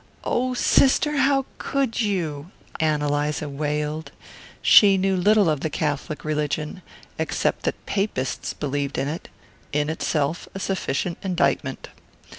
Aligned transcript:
"Oh, 0.23 0.55
sister, 0.55 1.17
how 1.17 1.45
could 1.59 2.01
you?" 2.01 2.49
Ann 2.79 3.03
Eliza 3.03 3.47
wailed. 3.47 4.11
She 4.59 4.97
knew 4.97 5.15
little 5.15 5.47
of 5.47 5.59
the 5.59 5.69
Catholic 5.69 6.25
religion 6.25 6.81
except 7.19 7.65
that 7.65 7.85
"Papists" 7.85 8.53
believed 8.53 8.97
in 8.97 9.07
it 9.07 9.29
in 9.71 9.91
itself 9.91 10.47
a 10.55 10.59
sufficient 10.59 11.19
indictment. 11.21 11.89